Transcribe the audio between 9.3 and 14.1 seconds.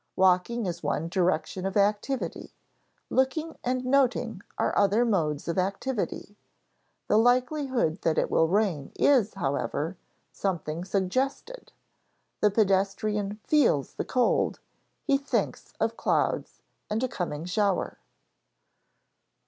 however, something suggested. The pedestrian feels the